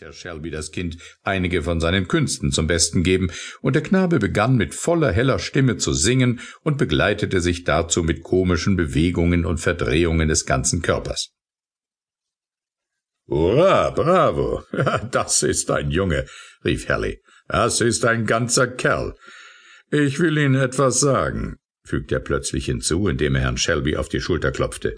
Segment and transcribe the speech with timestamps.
[0.00, 4.56] ließ Shelby das Kind einige von seinen Künsten zum Besten geben, und der Knabe begann
[4.56, 10.28] mit voller heller Stimme zu singen und begleitete sich dazu mit komischen Bewegungen und Verdrehungen
[10.28, 11.30] des ganzen Körpers.
[13.28, 14.64] Hurra, bravo,
[15.10, 16.26] das ist ein Junge,
[16.64, 17.22] rief Harry.
[17.48, 19.14] Das ist ein ganzer Kerl.
[19.90, 24.20] Ich will Ihnen etwas sagen, fügte er plötzlich hinzu, indem er Herrn Shelby auf die
[24.20, 24.96] Schulter klopfte.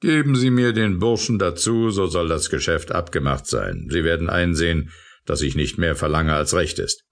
[0.00, 3.86] Geben Sie mir den Burschen dazu, so soll das Geschäft abgemacht sein.
[3.90, 4.90] Sie werden einsehen,
[5.26, 7.04] dass ich nicht mehr verlange, als recht ist.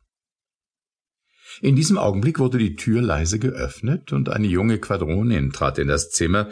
[1.61, 6.11] In diesem Augenblick wurde die Tür leise geöffnet, und eine junge Quadronin trat in das
[6.11, 6.51] Zimmer.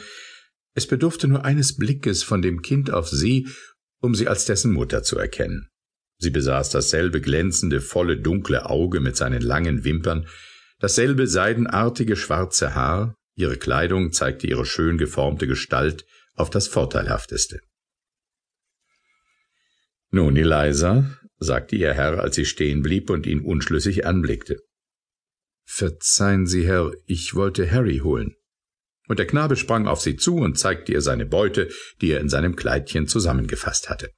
[0.75, 3.49] Es bedurfte nur eines Blickes von dem Kind auf sie,
[4.01, 5.71] um sie als dessen Mutter zu erkennen.
[6.19, 10.27] Sie besaß dasselbe glänzende, volle, dunkle Auge mit seinen langen Wimpern,
[10.81, 16.05] dasselbe seidenartige schwarze Haar, ihre Kleidung zeigte ihre schön geformte Gestalt,
[16.37, 17.61] auf das Vorteilhafteste.
[20.11, 24.59] Nun, Eliza, sagte ihr Herr, als sie stehen blieb und ihn unschlüssig anblickte.
[25.65, 28.37] Verzeihen Sie, Herr, ich wollte Harry holen.
[29.09, 31.69] Und der Knabe sprang auf sie zu und zeigte ihr seine Beute,
[32.01, 34.11] die er in seinem Kleidchen zusammengefasst hatte.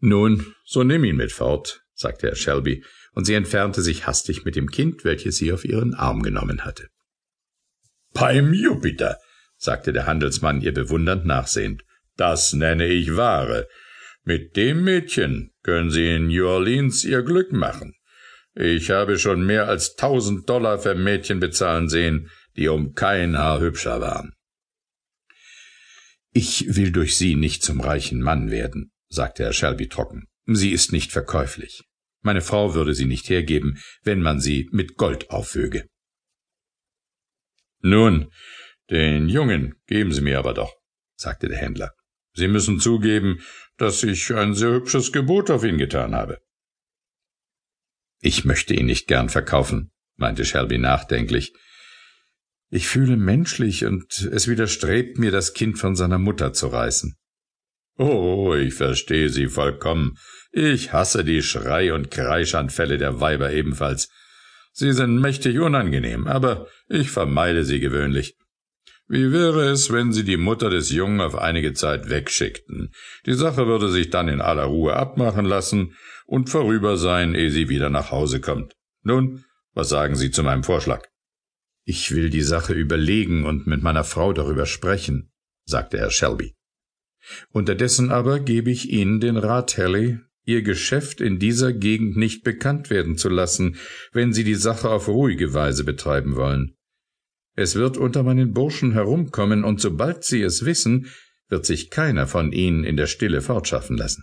[0.00, 4.54] Nun, so nimm ihn mit fort, sagte Herr Shelby, und sie entfernte sich hastig mit
[4.54, 6.88] dem Kind, welches sie auf ihren Arm genommen hatte.
[8.12, 9.18] Beim Jupiter,
[9.58, 11.84] sagte der Handelsmann ihr bewundernd nachsehend.
[12.16, 13.68] Das nenne ich Ware.
[14.24, 17.94] Mit dem Mädchen können Sie in New Orleans Ihr Glück machen.
[18.54, 23.60] Ich habe schon mehr als tausend Dollar für Mädchen bezahlen sehen, die um kein Haar
[23.60, 24.32] hübscher waren.
[26.32, 30.26] Ich will durch Sie nicht zum reichen Mann werden, sagte Herr Shelby trocken.
[30.46, 31.84] Sie ist nicht verkäuflich.
[32.22, 35.88] Meine Frau würde sie nicht hergeben, wenn man sie mit Gold aufwöge.
[37.80, 38.30] Nun,
[38.90, 40.74] den Jungen geben Sie mir aber doch,
[41.16, 41.94] sagte der Händler.
[42.34, 43.40] Sie müssen zugeben,
[43.76, 46.40] dass ich ein sehr hübsches Gebot auf ihn getan habe.
[48.20, 51.52] Ich möchte ihn nicht gern verkaufen, meinte Shelby nachdenklich.
[52.70, 57.16] Ich fühle menschlich, und es widerstrebt mir, das Kind von seiner Mutter zu reißen.
[57.96, 60.18] Oh, ich verstehe Sie vollkommen.
[60.52, 64.10] Ich hasse die Schrei- und Kreischanfälle der Weiber ebenfalls.
[64.72, 68.36] Sie sind mächtig unangenehm, aber ich vermeide sie gewöhnlich.
[69.10, 72.92] Wie wäre es, wenn Sie die Mutter des Jungen auf einige Zeit wegschickten?
[73.24, 75.94] Die Sache würde sich dann in aller Ruhe abmachen lassen
[76.26, 78.76] und vorüber sein, ehe sie wieder nach Hause kommt.
[79.02, 81.06] Nun, was sagen Sie zu meinem Vorschlag?
[81.84, 85.32] Ich will die Sache überlegen und mit meiner Frau darüber sprechen,
[85.64, 86.54] sagte Herr Shelby.
[87.50, 92.90] Unterdessen aber gebe ich Ihnen den Rat, Helly, Ihr Geschäft in dieser Gegend nicht bekannt
[92.90, 93.76] werden zu lassen,
[94.12, 96.77] wenn Sie die Sache auf ruhige Weise betreiben wollen.
[97.58, 101.10] Es wird unter meinen Burschen herumkommen, und sobald sie es wissen,
[101.48, 104.22] wird sich keiner von ihnen in der Stille fortschaffen lassen.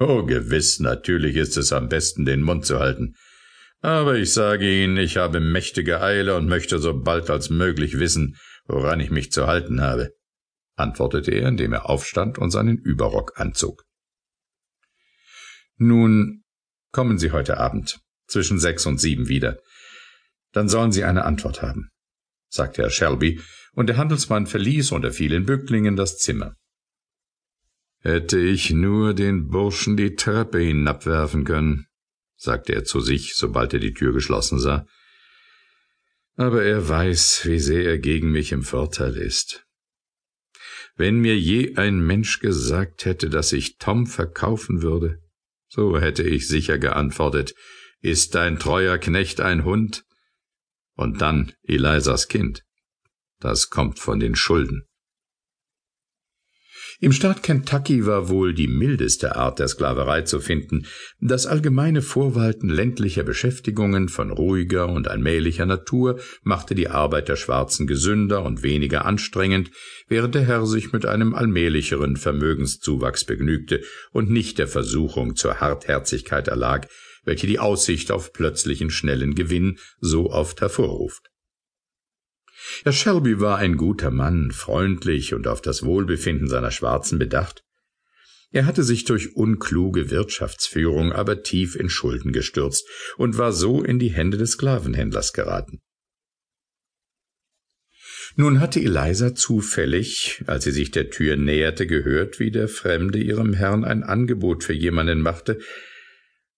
[0.00, 3.14] Oh, gewiss, natürlich ist es am besten, den Mund zu halten.
[3.80, 8.36] Aber ich sage Ihnen, ich habe mächtige Eile und möchte so bald als möglich wissen,
[8.66, 10.10] woran ich mich zu halten habe,
[10.74, 13.84] antwortete er, indem er aufstand und seinen Überrock anzog.
[15.76, 16.42] Nun
[16.90, 19.58] kommen Sie heute Abend zwischen sechs und sieben wieder.
[20.58, 21.88] Dann sollen Sie eine Antwort haben,
[22.48, 23.40] sagte Herr Shelby,
[23.74, 26.56] und der Handelsmann verließ unter vielen Bücklingen das Zimmer.
[28.00, 31.86] Hätte ich nur den Burschen die Treppe hinabwerfen können,
[32.34, 34.84] sagte er zu sich, sobald er die Tür geschlossen sah.
[36.34, 39.64] Aber er weiß, wie sehr er gegen mich im Vorteil ist.
[40.96, 45.22] Wenn mir je ein Mensch gesagt hätte, dass ich Tom verkaufen würde,
[45.68, 47.54] so hätte ich sicher geantwortet,
[48.00, 50.02] ist dein treuer Knecht ein Hund?
[50.98, 52.64] Und dann Elisas Kind.
[53.38, 54.82] Das kommt von den Schulden.
[57.00, 60.86] Im Staat Kentucky war wohl die mildeste Art der Sklaverei zu finden,
[61.20, 67.86] das allgemeine Vorwalten ländlicher Beschäftigungen von ruhiger und allmählicher Natur machte die Arbeit der Schwarzen
[67.86, 69.70] gesünder und weniger anstrengend,
[70.08, 76.48] während der Herr sich mit einem allmählicheren Vermögenszuwachs begnügte und nicht der Versuchung zur Hartherzigkeit
[76.48, 76.88] erlag,
[77.28, 81.30] welche die Aussicht auf plötzlichen schnellen Gewinn so oft hervorruft.
[82.84, 87.64] Herr Shelby war ein guter Mann, freundlich und auf das Wohlbefinden seiner Schwarzen bedacht.
[88.50, 92.88] Er hatte sich durch unkluge Wirtschaftsführung aber tief in Schulden gestürzt
[93.18, 95.82] und war so in die Hände des Sklavenhändlers geraten.
[98.36, 103.52] Nun hatte Eliza zufällig, als sie sich der Tür näherte, gehört, wie der Fremde ihrem
[103.52, 105.58] Herrn ein Angebot für jemanden machte,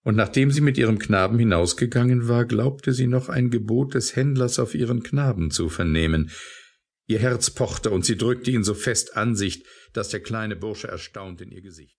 [0.03, 4.59] und nachdem sie mit ihrem Knaben hinausgegangen war, glaubte sie noch ein Gebot des Händlers
[4.59, 6.31] auf ihren Knaben zu vernehmen.
[7.07, 10.89] Ihr Herz pochte, und sie drückte ihn so fest an sich, dass der kleine Bursche
[10.89, 11.89] erstaunt in ihr Gesicht